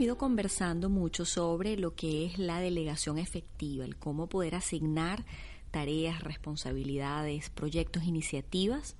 Venido 0.00 0.16
conversando 0.16 0.88
mucho 0.88 1.26
sobre 1.26 1.76
lo 1.76 1.94
que 1.94 2.24
es 2.24 2.38
la 2.38 2.58
delegación 2.58 3.18
efectiva, 3.18 3.84
el 3.84 3.98
cómo 3.98 4.28
poder 4.28 4.54
asignar 4.54 5.26
tareas, 5.70 6.24
responsabilidades, 6.24 7.50
proyectos, 7.50 8.04
iniciativas 8.04 8.96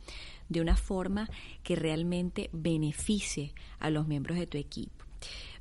de 0.51 0.61
una 0.61 0.77
forma 0.77 1.31
que 1.62 1.75
realmente 1.75 2.51
beneficie 2.53 3.55
a 3.79 3.89
los 3.89 4.09
miembros 4.09 4.39
de 4.39 4.47
tu 4.47 4.59
equipo. 4.59 5.07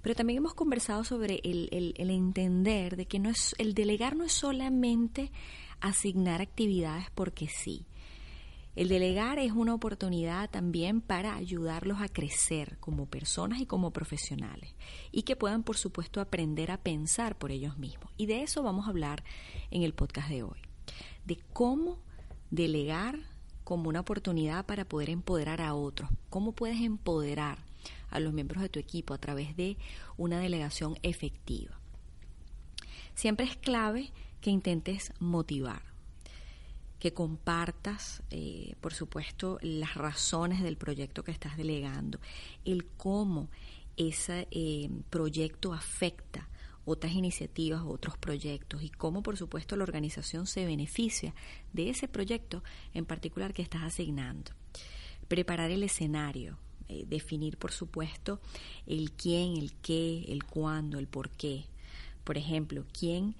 Pero 0.01 0.13
también 0.13 0.39
hemos 0.39 0.55
conversado 0.55 1.05
sobre 1.05 1.39
el, 1.45 1.93
el 1.95 2.09
entender 2.09 2.97
de 2.97 3.05
que 3.05 3.19
no 3.19 3.29
es, 3.29 3.55
el 3.59 3.73
delegar 3.73 4.17
no 4.17 4.25
es 4.25 4.33
solamente 4.33 5.31
asignar 5.79 6.41
actividades 6.41 7.05
porque 7.15 7.47
sí. 7.47 7.85
El 8.79 8.87
delegar 8.87 9.39
es 9.39 9.51
una 9.51 9.73
oportunidad 9.73 10.49
también 10.49 11.01
para 11.01 11.35
ayudarlos 11.35 11.99
a 11.99 12.07
crecer 12.07 12.77
como 12.79 13.07
personas 13.07 13.59
y 13.59 13.65
como 13.65 13.91
profesionales 13.91 14.73
y 15.11 15.23
que 15.23 15.35
puedan, 15.35 15.63
por 15.63 15.75
supuesto, 15.75 16.21
aprender 16.21 16.71
a 16.71 16.77
pensar 16.77 17.37
por 17.37 17.51
ellos 17.51 17.77
mismos. 17.77 18.09
Y 18.15 18.27
de 18.27 18.41
eso 18.41 18.63
vamos 18.63 18.87
a 18.87 18.91
hablar 18.91 19.25
en 19.69 19.83
el 19.83 19.93
podcast 19.93 20.29
de 20.29 20.43
hoy, 20.43 20.59
de 21.25 21.37
cómo 21.51 21.99
delegar 22.51 23.19
como 23.65 23.89
una 23.89 23.99
oportunidad 23.99 24.65
para 24.65 24.85
poder 24.85 25.09
empoderar 25.09 25.59
a 25.59 25.73
otros, 25.73 26.09
cómo 26.29 26.53
puedes 26.53 26.79
empoderar 26.79 27.65
a 28.09 28.21
los 28.21 28.31
miembros 28.31 28.61
de 28.61 28.69
tu 28.69 28.79
equipo 28.79 29.13
a 29.13 29.17
través 29.17 29.57
de 29.57 29.77
una 30.15 30.39
delegación 30.39 30.97
efectiva. 31.03 31.77
Siempre 33.13 33.45
es 33.45 33.57
clave 33.57 34.13
que 34.39 34.51
intentes 34.51 35.11
motivar 35.19 35.89
que 36.99 37.13
compartas, 37.13 38.21
eh, 38.29 38.75
por 38.81 38.93
supuesto, 38.93 39.57
las 39.61 39.95
razones 39.95 40.61
del 40.61 40.77
proyecto 40.77 41.23
que 41.23 41.31
estás 41.31 41.57
delegando, 41.57 42.19
el 42.65 42.85
cómo 42.85 43.49
ese 43.95 44.47
eh, 44.51 44.89
proyecto 45.09 45.73
afecta 45.73 46.47
otras 46.85 47.13
iniciativas, 47.13 47.83
otros 47.85 48.17
proyectos 48.17 48.83
y 48.83 48.89
cómo, 48.89 49.21
por 49.21 49.37
supuesto, 49.37 49.75
la 49.75 49.83
organización 49.83 50.47
se 50.47 50.65
beneficia 50.65 51.33
de 51.71 51.89
ese 51.89 52.07
proyecto 52.07 52.63
en 52.93 53.05
particular 53.05 53.53
que 53.53 53.61
estás 53.61 53.83
asignando. 53.83 54.51
Preparar 55.27 55.69
el 55.71 55.83
escenario, 55.83 56.57
eh, 56.87 57.05
definir, 57.07 57.57
por 57.57 57.71
supuesto, 57.71 58.41
el 58.87 59.11
quién, 59.11 59.57
el 59.57 59.73
qué, 59.73 60.25
el 60.29 60.43
cuándo, 60.43 60.97
el 60.97 61.07
por 61.07 61.29
qué. 61.29 61.65
Por 62.23 62.37
ejemplo, 62.37 62.85
quién 62.97 63.35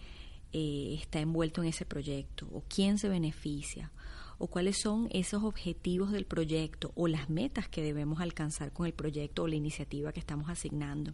eh, 0.53 0.97
está 0.99 1.19
envuelto 1.19 1.61
en 1.61 1.69
ese 1.69 1.85
proyecto 1.85 2.47
o 2.51 2.63
quién 2.67 2.97
se 2.97 3.09
beneficia 3.09 3.91
o 4.39 4.47
cuáles 4.47 4.79
son 4.81 5.09
esos 5.11 5.43
objetivos 5.43 6.11
del 6.11 6.25
proyecto 6.25 6.91
o 6.95 7.07
las 7.07 7.29
metas 7.29 7.67
que 7.67 7.83
debemos 7.83 8.21
alcanzar 8.21 8.71
con 8.71 8.85
el 8.85 8.93
proyecto 8.93 9.43
o 9.43 9.47
la 9.47 9.55
iniciativa 9.55 10.13
que 10.13 10.19
estamos 10.21 10.49
asignando. 10.49 11.13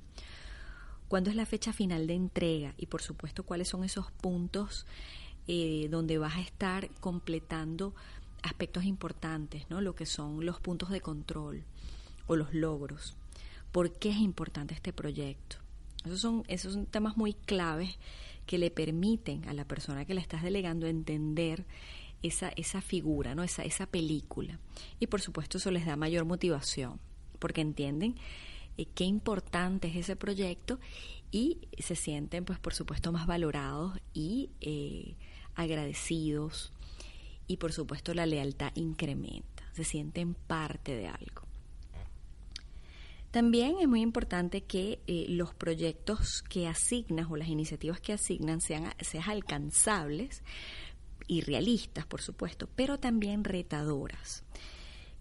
¿Cuándo 1.07 1.29
es 1.29 1.35
la 1.35 1.46
fecha 1.46 1.73
final 1.73 2.07
de 2.07 2.13
entrega? 2.13 2.73
Y 2.78 2.85
por 2.85 3.01
supuesto, 3.01 3.44
cuáles 3.44 3.69
son 3.69 3.84
esos 3.84 4.12
puntos 4.12 4.85
eh, 5.47 5.88
donde 5.90 6.17
vas 6.17 6.35
a 6.35 6.41
estar 6.41 6.90
completando 7.00 7.94
aspectos 8.41 8.85
importantes, 8.85 9.69
¿no? 9.69 9.81
Lo 9.81 9.96
que 9.96 10.06
son 10.06 10.46
los 10.46 10.59
puntos 10.59 10.90
de 10.90 11.02
control 11.02 11.63
o 12.28 12.35
los 12.35 12.53
logros. 12.53 13.16
¿Por 13.72 13.91
qué 13.91 14.09
es 14.12 14.17
importante 14.17 14.73
este 14.73 14.94
proyecto? 14.94 15.57
Esos 16.06 16.22
son, 16.22 16.44
esos 16.48 16.74
son 16.74 16.86
temas 16.86 17.18
muy 17.18 17.34
claves 17.34 17.98
que 18.46 18.58
le 18.58 18.72
permiten 18.72 19.48
a 19.48 19.54
la 19.54 19.66
persona 19.66 20.06
que 20.06 20.14
le 20.14 20.22
estás 20.22 20.44
delegando 20.44 20.88
entender 20.88 21.66
esa, 22.22 22.50
esa 22.50 22.82
figura, 22.82 23.36
¿no? 23.36 23.44
esa, 23.44 23.64
esa 23.64 23.86
película. 23.86 24.60
Y 25.00 25.08
por 25.08 25.22
supuesto 25.22 25.58
eso 25.58 25.72
les 25.72 25.86
da 25.86 25.96
mayor 25.96 26.26
motivación, 26.26 27.00
porque 27.40 27.62
entienden 27.62 28.16
eh, 28.78 28.86
qué 28.94 29.06
importante 29.06 29.88
es 29.88 29.96
ese 29.96 30.16
proyecto 30.16 30.80
y 31.32 31.60
se 31.80 31.96
sienten, 31.96 32.46
pues 32.46 32.60
por 32.60 32.74
supuesto, 32.74 33.12
más 33.12 33.28
valorados 33.28 34.00
y 34.14 34.50
eh, 34.62 35.16
agradecidos. 35.56 36.72
Y 37.48 37.58
por 37.58 37.74
supuesto 37.74 38.14
la 38.14 38.26
lealtad 38.26 38.72
incrementa, 38.76 39.64
se 39.74 39.84
sienten 39.84 40.34
parte 40.34 40.96
de 40.96 41.08
algo. 41.08 41.45
También 43.35 43.79
es 43.81 43.90
muy 43.90 44.00
importante 44.00 44.63
que 44.63 45.01
eh, 45.07 45.25
los 45.28 45.53
proyectos 45.53 46.41
que 46.41 46.69
asignas 46.69 47.28
o 47.29 47.35
las 47.35 47.50
iniciativas 47.50 48.00
que 48.00 48.13
asignan 48.13 48.62
sean, 48.62 48.94
sean 49.01 49.29
alcanzables 49.29 50.41
y 51.28 51.41
realistas, 51.41 52.06
por 52.06 52.22
supuesto, 52.22 52.69
pero 52.78 52.97
también 52.97 53.44
retadoras. 53.44 54.46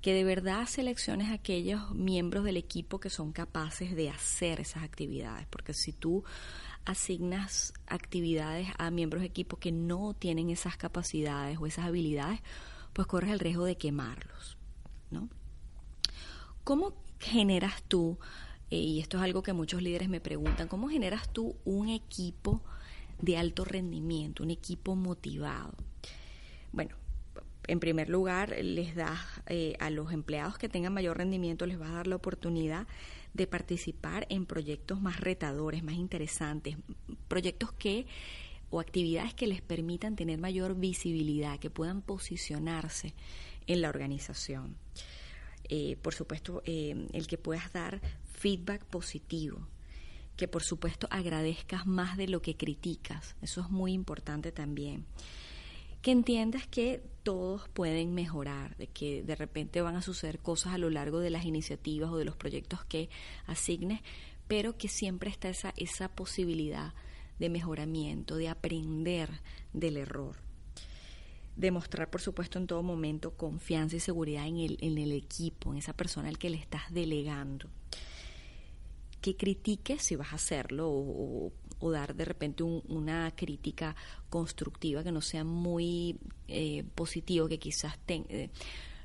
Que 0.00 0.14
de 0.14 0.22
verdad 0.22 0.66
selecciones 0.66 1.30
a 1.30 1.32
aquellos 1.32 1.92
miembros 1.92 2.44
del 2.44 2.56
equipo 2.56 3.00
que 3.00 3.10
son 3.10 3.32
capaces 3.32 3.96
de 3.96 4.10
hacer 4.10 4.60
esas 4.60 4.84
actividades, 4.84 5.48
porque 5.48 5.74
si 5.74 5.92
tú 5.92 6.22
asignas 6.84 7.74
actividades 7.88 8.68
a 8.78 8.92
miembros 8.92 9.22
de 9.22 9.26
equipo 9.26 9.56
que 9.56 9.72
no 9.72 10.14
tienen 10.14 10.50
esas 10.50 10.76
capacidades 10.76 11.58
o 11.58 11.66
esas 11.66 11.86
habilidades, 11.86 12.38
pues 12.92 13.08
corres 13.08 13.32
el 13.32 13.40
riesgo 13.40 13.64
de 13.64 13.76
quemarlos, 13.76 14.56
¿no? 15.10 15.28
¿Cómo 16.64 16.94
generas 17.20 17.82
tú, 17.82 18.18
eh, 18.70 18.78
y 18.78 19.00
esto 19.00 19.18
es 19.18 19.22
algo 19.22 19.42
que 19.42 19.52
muchos 19.52 19.82
líderes 19.82 20.08
me 20.08 20.20
preguntan, 20.20 20.66
cómo 20.66 20.88
generas 20.88 21.30
tú 21.30 21.56
un 21.66 21.90
equipo 21.90 22.62
de 23.20 23.36
alto 23.36 23.66
rendimiento, 23.66 24.42
un 24.42 24.50
equipo 24.50 24.96
motivado? 24.96 25.74
Bueno, 26.72 26.96
en 27.66 27.80
primer 27.80 28.08
lugar, 28.08 28.56
les 28.62 28.94
das 28.94 29.20
eh, 29.46 29.76
a 29.78 29.90
los 29.90 30.10
empleados 30.10 30.56
que 30.56 30.70
tengan 30.70 30.94
mayor 30.94 31.18
rendimiento, 31.18 31.66
les 31.66 31.78
vas 31.78 31.90
a 31.90 31.96
dar 31.96 32.06
la 32.06 32.16
oportunidad 32.16 32.86
de 33.34 33.46
participar 33.46 34.26
en 34.30 34.46
proyectos 34.46 35.02
más 35.02 35.20
retadores, 35.20 35.84
más 35.84 35.96
interesantes, 35.96 36.78
proyectos 37.28 37.72
que 37.72 38.06
o 38.70 38.80
actividades 38.80 39.34
que 39.34 39.46
les 39.46 39.60
permitan 39.60 40.16
tener 40.16 40.38
mayor 40.38 40.76
visibilidad, 40.76 41.58
que 41.58 41.68
puedan 41.68 42.00
posicionarse 42.00 43.12
en 43.66 43.82
la 43.82 43.90
organización. 43.90 44.76
Eh, 45.68 45.96
por 46.00 46.14
supuesto, 46.14 46.62
eh, 46.66 47.08
el 47.12 47.26
que 47.26 47.38
puedas 47.38 47.72
dar 47.72 48.00
feedback 48.24 48.84
positivo, 48.84 49.66
que 50.36 50.48
por 50.48 50.62
supuesto 50.62 51.06
agradezcas 51.10 51.86
más 51.86 52.16
de 52.16 52.28
lo 52.28 52.42
que 52.42 52.56
criticas, 52.56 53.36
eso 53.40 53.60
es 53.62 53.70
muy 53.70 53.92
importante 53.92 54.52
también. 54.52 55.06
Que 56.02 56.10
entiendas 56.10 56.66
que 56.66 57.02
todos 57.22 57.66
pueden 57.70 58.12
mejorar, 58.12 58.76
de 58.76 58.88
que 58.88 59.22
de 59.22 59.36
repente 59.36 59.80
van 59.80 59.96
a 59.96 60.02
suceder 60.02 60.38
cosas 60.38 60.74
a 60.74 60.78
lo 60.78 60.90
largo 60.90 61.20
de 61.20 61.30
las 61.30 61.46
iniciativas 61.46 62.10
o 62.10 62.18
de 62.18 62.26
los 62.26 62.36
proyectos 62.36 62.84
que 62.84 63.08
asignes, 63.46 64.00
pero 64.46 64.76
que 64.76 64.88
siempre 64.88 65.30
está 65.30 65.48
esa, 65.48 65.72
esa 65.78 66.08
posibilidad 66.14 66.92
de 67.38 67.48
mejoramiento, 67.48 68.36
de 68.36 68.50
aprender 68.50 69.30
del 69.72 69.96
error 69.96 70.43
demostrar, 71.56 72.10
por 72.10 72.20
supuesto, 72.20 72.58
en 72.58 72.66
todo 72.66 72.82
momento 72.82 73.36
confianza 73.36 73.96
y 73.96 74.00
seguridad 74.00 74.46
en 74.46 74.58
el, 74.58 74.78
en 74.80 74.98
el 74.98 75.12
equipo, 75.12 75.72
en 75.72 75.78
esa 75.78 75.92
persona 75.92 76.28
al 76.28 76.38
que 76.38 76.50
le 76.50 76.56
estás 76.56 76.92
delegando. 76.92 77.68
Que 79.20 79.36
critiques 79.36 80.02
si 80.02 80.16
vas 80.16 80.32
a 80.32 80.36
hacerlo 80.36 80.88
o, 80.90 81.52
dar 81.90 82.14
de 82.14 82.24
repente 82.24 82.62
una 82.62 83.30
crítica 83.36 83.94
constructiva 84.30 85.04
que 85.04 85.12
no 85.12 85.20
sea 85.20 85.44
muy 85.44 86.18
eh, 86.48 86.82
positiva, 86.94 87.46
que 87.46 87.58
quizás 87.58 87.98
eh, 88.08 88.48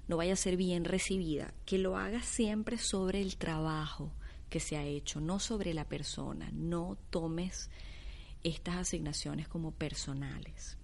no 0.07 0.15
vaya 0.15 0.31
a 0.31 0.37
ser 0.37 0.55
bien 0.55 0.85
recibida, 0.85 1.53
que 1.65 1.77
lo 1.77 1.97
haga 1.97 2.23
siempre 2.23 2.77
sobre 2.77 3.21
el 3.21 3.35
trabajo 3.35 4.13
que 4.49 4.59
se 4.59 4.77
ha 4.77 4.85
hecho, 4.85 5.19
no 5.19 5.39
sobre 5.39 5.73
la 5.73 5.85
persona. 5.85 6.49
No 6.53 6.97
tomes 7.09 7.69
estas 8.43 8.77
asignaciones 8.77 9.47
como 9.47 9.71
personales. 9.71 10.77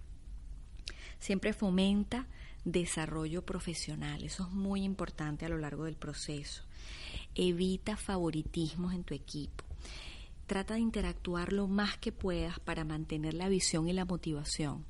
Siempre 1.18 1.52
fomenta 1.52 2.26
desarrollo 2.64 3.44
profesional, 3.44 4.24
eso 4.24 4.44
es 4.44 4.50
muy 4.50 4.82
importante 4.82 5.46
a 5.46 5.48
lo 5.48 5.58
largo 5.58 5.84
del 5.84 5.96
proceso. 5.96 6.62
Evita 7.34 7.96
favoritismos 7.96 8.92
en 8.92 9.04
tu 9.04 9.14
equipo. 9.14 9.64
Trata 10.46 10.74
de 10.74 10.80
interactuar 10.80 11.52
lo 11.52 11.68
más 11.68 11.96
que 11.96 12.12
puedas 12.12 12.60
para 12.60 12.84
mantener 12.84 13.34
la 13.34 13.48
visión 13.48 13.88
y 13.88 13.92
la 13.92 14.04
motivación. 14.04 14.84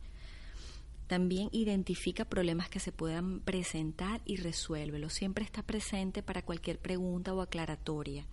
También 1.06 1.48
identifica 1.52 2.24
problemas 2.24 2.68
que 2.68 2.80
se 2.80 2.92
puedan 2.92 3.40
presentar 3.40 4.20
y 4.24 4.36
resuélvelo. 4.36 5.08
Siempre 5.08 5.44
está 5.44 5.62
presente 5.62 6.22
para 6.22 6.42
cualquier 6.42 6.78
pregunta 6.78 7.32
o 7.32 7.40
aclaratoria. 7.40 8.26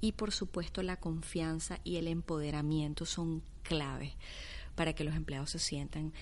Y 0.00 0.12
por 0.12 0.30
supuesto 0.30 0.82
la 0.82 0.96
confianza 0.96 1.80
y 1.82 1.96
el 1.96 2.06
empoderamiento 2.06 3.04
son 3.04 3.42
claves 3.62 4.12
para 4.74 4.92
que 4.92 5.04
los 5.04 5.16
empleados 5.16 5.50
se 5.50 5.58
sientan 5.58 6.12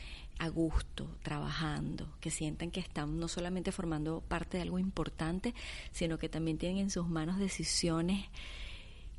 a 0.43 0.49
gusto 0.49 1.09
trabajando, 1.23 2.09
que 2.21 2.33
sientan 2.33 2.73
que 2.73 2.81
están 2.81 3.21
no 3.21 3.29
solamente 3.29 3.71
formando 3.71 4.25
parte 4.27 4.57
de 4.57 4.65
algo 4.65 4.81
importante, 4.81 5.55
sino 5.93 6.19
que 6.19 6.29
también 6.29 6.59
tienen 6.59 6.79
en 6.79 6.91
sus 6.91 7.09
manos 7.09 7.39
decisiones 7.39 8.27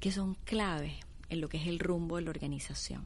que 0.02 0.12
son 0.12 0.36
claves 0.44 0.92
en 1.30 1.40
lo 1.40 1.48
que 1.48 1.56
es 1.56 1.68
el 1.68 1.80
rumbo 1.80 2.18
de 2.18 2.24
la 2.24 2.30
organización. 2.30 3.06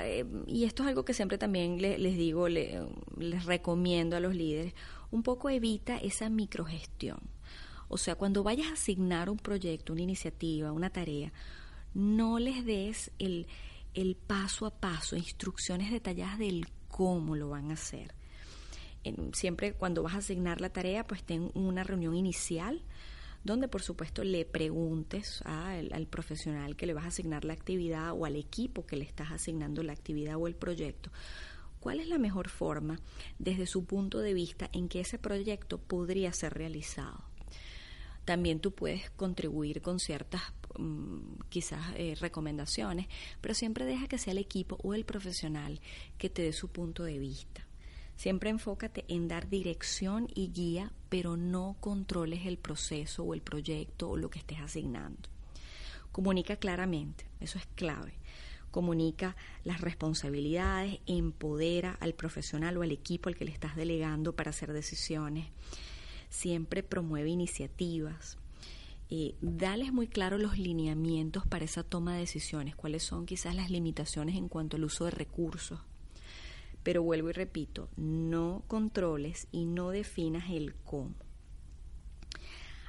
Eh, 0.00 0.24
y 0.48 0.64
esto 0.64 0.82
es 0.82 0.88
algo 0.88 1.04
que 1.04 1.14
siempre 1.14 1.38
también 1.38 1.80
les 1.80 2.16
digo, 2.16 2.48
les 2.48 3.44
recomiendo 3.44 4.16
a 4.16 4.20
los 4.20 4.34
líderes, 4.34 4.74
un 5.12 5.22
poco 5.22 5.50
evita 5.50 5.98
esa 5.98 6.28
microgestión. 6.30 7.20
O 7.88 7.96
sea, 7.96 8.16
cuando 8.16 8.42
vayas 8.42 8.66
a 8.70 8.72
asignar 8.72 9.30
un 9.30 9.38
proyecto, 9.38 9.92
una 9.92 10.02
iniciativa, 10.02 10.72
una 10.72 10.90
tarea, 10.90 11.32
no 11.94 12.40
les 12.40 12.64
des 12.66 13.12
el, 13.20 13.46
el 13.94 14.16
paso 14.16 14.66
a 14.66 14.70
paso, 14.70 15.16
instrucciones 15.16 15.90
detalladas 15.90 16.38
del 16.38 16.66
cómo 16.88 17.36
lo 17.36 17.48
van 17.48 17.70
a 17.70 17.74
hacer. 17.74 18.14
siempre 19.32 19.74
cuando 19.74 20.02
vas 20.02 20.14
a 20.14 20.18
asignar 20.18 20.60
la 20.60 20.70
tarea, 20.70 21.06
pues 21.06 21.22
ten 21.24 21.50
una 21.54 21.84
reunión 21.84 22.14
inicial 22.14 22.82
donde 23.44 23.68
por 23.68 23.82
supuesto 23.82 24.24
le 24.24 24.44
preguntes 24.46 25.42
al, 25.42 26.06
profesional 26.06 26.76
que 26.76 26.86
le 26.86 26.94
vas 26.94 27.04
a 27.04 27.08
asignar 27.08 27.44
la 27.44 27.52
actividad 27.52 28.12
o 28.12 28.24
al 28.24 28.36
equipo 28.36 28.86
que 28.86 28.96
le 28.96 29.04
estás 29.04 29.30
asignando 29.30 29.82
la 29.82 29.92
actividad 29.92 30.36
o 30.36 30.46
el 30.46 30.56
proyecto, 30.56 31.10
cuál 31.78 32.00
es 32.00 32.08
la 32.08 32.18
mejor 32.18 32.48
forma 32.48 32.98
desde 33.38 33.66
su 33.66 33.84
punto 33.84 34.20
de 34.20 34.32
vista 34.32 34.70
en 34.72 34.88
que 34.88 35.00
ese 35.00 35.18
proyecto 35.18 35.78
podría 35.78 36.32
ser 36.32 36.54
realizado. 36.54 37.33
También 38.24 38.60
tú 38.60 38.72
puedes 38.72 39.10
contribuir 39.10 39.82
con 39.82 40.00
ciertas 40.00 40.42
mm, 40.78 41.42
quizás 41.48 41.80
eh, 41.96 42.16
recomendaciones, 42.20 43.06
pero 43.40 43.54
siempre 43.54 43.84
deja 43.84 44.08
que 44.08 44.18
sea 44.18 44.32
el 44.32 44.38
equipo 44.38 44.78
o 44.82 44.94
el 44.94 45.04
profesional 45.04 45.80
que 46.18 46.30
te 46.30 46.42
dé 46.42 46.52
su 46.52 46.68
punto 46.68 47.04
de 47.04 47.18
vista. 47.18 47.66
Siempre 48.16 48.50
enfócate 48.50 49.04
en 49.08 49.28
dar 49.28 49.48
dirección 49.48 50.28
y 50.34 50.52
guía, 50.52 50.92
pero 51.08 51.36
no 51.36 51.76
controles 51.80 52.46
el 52.46 52.58
proceso 52.58 53.24
o 53.24 53.34
el 53.34 53.42
proyecto 53.42 54.10
o 54.10 54.16
lo 54.16 54.30
que 54.30 54.38
estés 54.38 54.60
asignando. 54.60 55.28
Comunica 56.12 56.56
claramente, 56.56 57.26
eso 57.40 57.58
es 57.58 57.66
clave. 57.74 58.14
Comunica 58.70 59.36
las 59.64 59.80
responsabilidades, 59.80 61.00
empodera 61.06 61.96
al 62.00 62.14
profesional 62.14 62.76
o 62.76 62.82
al 62.82 62.92
equipo 62.92 63.28
al 63.28 63.36
que 63.36 63.44
le 63.44 63.50
estás 63.50 63.76
delegando 63.76 64.34
para 64.34 64.50
hacer 64.50 64.72
decisiones. 64.72 65.46
Siempre 66.34 66.82
promueve 66.82 67.30
iniciativas. 67.30 68.38
Eh, 69.10 69.34
dales 69.40 69.92
muy 69.92 70.08
claro 70.08 70.38
los 70.38 70.58
lineamientos 70.58 71.46
para 71.46 71.64
esa 71.64 71.82
toma 71.82 72.14
de 72.14 72.20
decisiones, 72.20 72.74
cuáles 72.74 73.02
son 73.02 73.26
quizás 73.26 73.54
las 73.54 73.70
limitaciones 73.70 74.36
en 74.36 74.48
cuanto 74.48 74.76
al 74.76 74.84
uso 74.84 75.04
de 75.04 75.10
recursos 75.10 75.80
pero 76.84 77.02
vuelvo 77.02 77.30
y 77.30 77.32
repito, 77.32 77.88
no 77.96 78.62
controles 78.68 79.48
y 79.50 79.64
no 79.64 79.88
definas 79.88 80.50
el 80.50 80.74
cómo. 80.74 81.14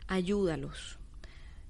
Ayúdalos, 0.06 1.00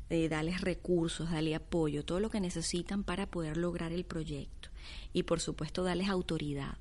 eh, 0.10 0.28
dales 0.28 0.62
recursos, 0.62 1.30
dale 1.30 1.54
apoyo, 1.54 2.04
todo 2.04 2.20
lo 2.20 2.32
que 2.32 2.42
necesitan 2.42 3.04
para 3.04 3.30
poder 3.30 3.58
lograr 3.58 3.94
el 3.94 4.06
proyecto. 4.06 4.70
Y 5.14 5.24
por 5.24 5.40
supuesto, 5.40 5.84
dales 5.84 6.10
autoridad. 6.10 6.80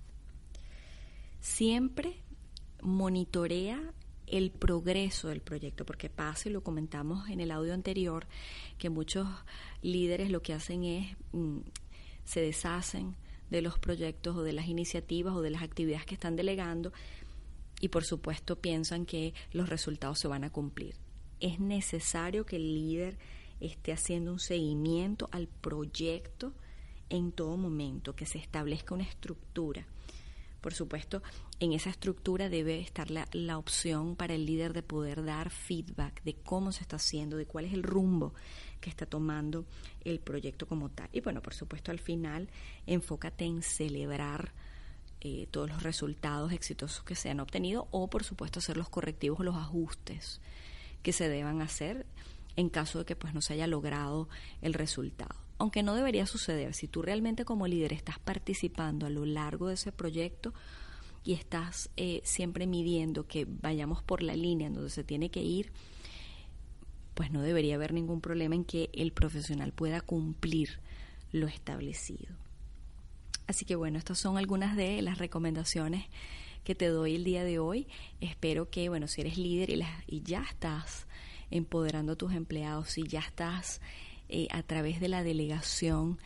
Siempre 1.40 2.22
monitorea 2.80 3.92
el 4.26 4.50
progreso 4.50 5.28
del 5.28 5.40
proyecto, 5.40 5.84
porque 5.84 6.08
pasa, 6.08 6.48
y 6.48 6.52
lo 6.52 6.62
comentamos 6.62 7.28
en 7.28 7.40
el 7.40 7.50
audio 7.50 7.74
anterior, 7.74 8.26
que 8.78 8.90
muchos 8.90 9.28
líderes 9.82 10.30
lo 10.30 10.42
que 10.42 10.54
hacen 10.54 10.84
es, 10.84 11.16
mm, 11.32 11.58
se 12.24 12.40
deshacen 12.40 13.16
de 13.50 13.62
los 13.62 13.78
proyectos 13.78 14.36
o 14.36 14.42
de 14.42 14.52
las 14.52 14.66
iniciativas 14.66 15.34
o 15.34 15.42
de 15.42 15.50
las 15.50 15.62
actividades 15.62 16.06
que 16.06 16.14
están 16.14 16.36
delegando 16.36 16.92
y 17.80 17.88
por 17.88 18.04
supuesto 18.04 18.56
piensan 18.56 19.04
que 19.04 19.34
los 19.52 19.68
resultados 19.68 20.18
se 20.18 20.28
van 20.28 20.44
a 20.44 20.50
cumplir. 20.50 20.96
Es 21.40 21.60
necesario 21.60 22.46
que 22.46 22.56
el 22.56 22.74
líder 22.74 23.18
esté 23.60 23.92
haciendo 23.92 24.32
un 24.32 24.38
seguimiento 24.38 25.28
al 25.32 25.48
proyecto 25.48 26.54
en 27.10 27.32
todo 27.32 27.56
momento, 27.56 28.16
que 28.16 28.26
se 28.26 28.38
establezca 28.38 28.94
una 28.94 29.04
estructura 29.04 29.86
por 30.64 30.72
supuesto, 30.72 31.22
en 31.60 31.74
esa 31.74 31.90
estructura 31.90 32.48
debe 32.48 32.80
estar 32.80 33.10
la, 33.10 33.28
la, 33.32 33.58
opción 33.58 34.16
para 34.16 34.32
el 34.32 34.46
líder 34.46 34.72
de 34.72 34.82
poder 34.82 35.22
dar 35.22 35.50
feedback 35.50 36.22
de 36.22 36.36
cómo 36.36 36.72
se 36.72 36.80
está 36.80 36.96
haciendo, 36.96 37.36
de 37.36 37.44
cuál 37.44 37.66
es 37.66 37.74
el 37.74 37.82
rumbo 37.82 38.32
que 38.80 38.88
está 38.88 39.04
tomando 39.04 39.66
el 40.06 40.20
proyecto 40.20 40.66
como 40.66 40.88
tal. 40.88 41.10
Y 41.12 41.20
bueno, 41.20 41.42
por 41.42 41.52
supuesto, 41.52 41.90
al 41.90 41.98
final, 41.98 42.48
enfócate 42.86 43.44
en 43.44 43.60
celebrar 43.60 44.54
eh, 45.20 45.48
todos 45.50 45.68
los 45.68 45.82
resultados 45.82 46.50
exitosos 46.50 47.04
que 47.04 47.14
se 47.14 47.28
han 47.28 47.40
obtenido 47.40 47.86
o, 47.90 48.08
por 48.08 48.24
supuesto, 48.24 48.60
hacer 48.60 48.78
los 48.78 48.88
correctivos 48.88 49.40
o 49.40 49.42
los 49.42 49.56
ajustes 49.56 50.40
que 51.02 51.12
se 51.12 51.28
deban 51.28 51.60
hacer 51.60 52.06
en 52.56 52.70
caso 52.70 53.00
de 53.00 53.04
que 53.04 53.16
pues 53.16 53.34
no 53.34 53.42
se 53.42 53.52
haya 53.52 53.66
logrado 53.66 54.30
el 54.62 54.72
resultado 54.72 55.43
aunque 55.58 55.82
no 55.82 55.94
debería 55.94 56.26
suceder, 56.26 56.74
si 56.74 56.88
tú 56.88 57.02
realmente 57.02 57.44
como 57.44 57.66
líder 57.66 57.92
estás 57.92 58.18
participando 58.18 59.06
a 59.06 59.10
lo 59.10 59.24
largo 59.24 59.68
de 59.68 59.74
ese 59.74 59.92
proyecto 59.92 60.52
y 61.24 61.32
estás 61.32 61.90
eh, 61.96 62.20
siempre 62.24 62.66
midiendo 62.66 63.26
que 63.26 63.46
vayamos 63.48 64.02
por 64.02 64.22
la 64.22 64.36
línea 64.36 64.66
en 64.66 64.74
donde 64.74 64.90
se 64.90 65.04
tiene 65.04 65.30
que 65.30 65.42
ir, 65.42 65.72
pues 67.14 67.30
no 67.30 67.42
debería 67.42 67.76
haber 67.76 67.92
ningún 67.92 68.20
problema 68.20 68.54
en 68.54 68.64
que 68.64 68.90
el 68.92 69.12
profesional 69.12 69.72
pueda 69.72 70.00
cumplir 70.00 70.80
lo 71.32 71.46
establecido. 71.46 72.34
Así 73.46 73.64
que 73.64 73.76
bueno, 73.76 73.98
estas 73.98 74.18
son 74.18 74.36
algunas 74.38 74.76
de 74.76 75.00
las 75.02 75.18
recomendaciones 75.18 76.06
que 76.64 76.74
te 76.74 76.86
doy 76.86 77.14
el 77.14 77.24
día 77.24 77.44
de 77.44 77.58
hoy. 77.58 77.86
Espero 78.20 78.70
que, 78.70 78.88
bueno, 78.88 79.06
si 79.06 79.20
eres 79.20 79.36
líder 79.36 79.70
y, 80.06 80.22
ya 80.22 80.42
estás 80.42 81.06
empoderando 81.50 82.12
a 82.12 82.16
tus 82.16 82.32
empleados, 82.32 82.90
si 82.90 83.04
ya 83.04 83.20
estás 83.20 83.80
eh, 84.28 84.48
a 84.50 84.62
través 84.62 85.00
de 85.00 85.08
la 85.08 85.22
delegación 85.22 86.18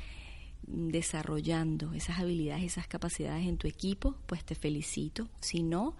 desarrollando 0.63 1.93
esas 1.95 2.19
habilidades, 2.19 2.65
esas 2.65 2.87
capacidades 2.87 3.47
en 3.47 3.57
tu 3.57 3.67
equipo, 3.67 4.17
pues 4.27 4.45
te 4.45 4.55
felicito. 4.55 5.29
Si 5.41 5.63
no, 5.63 5.97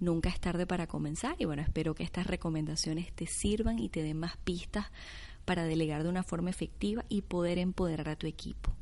nunca 0.00 0.28
es 0.28 0.40
tarde 0.40 0.66
para 0.66 0.86
comenzar 0.86 1.34
y 1.38 1.44
bueno, 1.44 1.62
espero 1.62 1.94
que 1.94 2.04
estas 2.04 2.26
recomendaciones 2.26 3.12
te 3.12 3.26
sirvan 3.26 3.78
y 3.78 3.88
te 3.88 4.02
den 4.02 4.18
más 4.18 4.36
pistas 4.38 4.86
para 5.44 5.64
delegar 5.64 6.02
de 6.02 6.08
una 6.08 6.22
forma 6.22 6.50
efectiva 6.50 7.04
y 7.08 7.22
poder 7.22 7.58
empoderar 7.58 8.08
a 8.08 8.16
tu 8.16 8.26
equipo. 8.26 8.72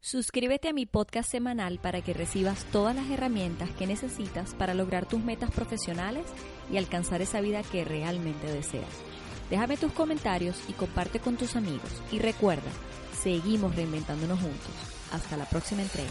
Suscríbete 0.00 0.68
a 0.68 0.72
mi 0.72 0.86
podcast 0.86 1.28
semanal 1.28 1.80
para 1.80 2.02
que 2.02 2.14
recibas 2.14 2.64
todas 2.66 2.94
las 2.94 3.10
herramientas 3.10 3.70
que 3.70 3.86
necesitas 3.86 4.54
para 4.54 4.72
lograr 4.72 5.06
tus 5.06 5.22
metas 5.22 5.50
profesionales 5.50 6.24
y 6.72 6.76
alcanzar 6.76 7.20
esa 7.20 7.40
vida 7.40 7.62
que 7.64 7.84
realmente 7.84 8.46
deseas. 8.46 8.88
Déjame 9.50 9.76
tus 9.76 9.92
comentarios 9.92 10.56
y 10.68 10.72
comparte 10.72 11.20
con 11.20 11.36
tus 11.36 11.56
amigos. 11.56 11.90
Y 12.12 12.18
recuerda, 12.18 12.70
seguimos 13.22 13.74
reinventándonos 13.74 14.40
juntos. 14.40 14.72
Hasta 15.12 15.36
la 15.36 15.46
próxima 15.46 15.82
entrega. 15.82 16.10